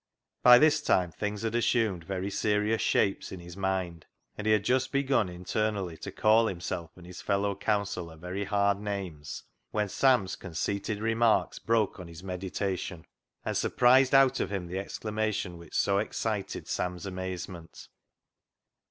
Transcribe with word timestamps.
By 0.41 0.57
this 0.57 0.81
time 0.81 1.11
things 1.11 1.43
had 1.43 1.53
assumed 1.53 2.05
very 2.05 2.31
serious 2.31 2.81
shapes 2.81 3.31
in 3.31 3.39
his 3.39 3.55
mind, 3.55 4.07
and 4.35 4.47
he 4.47 4.53
had 4.53 4.63
just 4.63 4.91
begun 4.91 5.29
internally 5.29 5.95
to 5.97 6.11
call 6.11 6.47
himself 6.47 6.89
and 6.97 7.05
his 7.05 7.21
fel 7.21 7.41
low 7.41 7.55
counsellor 7.55 8.15
very 8.17 8.45
hard 8.45 8.79
names, 8.79 9.43
when 9.69 9.87
Sam's 9.89 10.35
conceited 10.35 10.99
remarks 11.01 11.59
broke 11.59 11.99
on 11.99 12.07
his 12.07 12.23
meditation, 12.23 13.01
FOR 13.43 13.51
BETTER, 13.51 13.69
FOR 13.69 13.69
WORSE 13.89 14.11
183 14.11 14.23
and 14.23 14.31
surprised 14.35 14.39
out 14.41 14.43
of 14.43 14.51
him 14.51 14.65
the 14.67 14.79
exclamation 14.79 15.59
which 15.59 15.75
so 15.75 15.99
excited 15.99 16.67
Sam's 16.67 17.05
amazement. 17.05 17.87